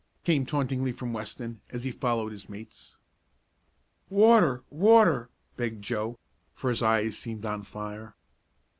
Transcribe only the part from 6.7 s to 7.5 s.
his eyes seemed